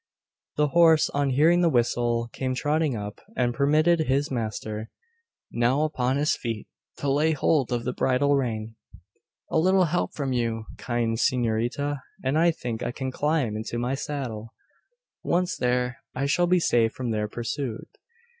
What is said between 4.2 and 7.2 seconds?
master now upon his feet to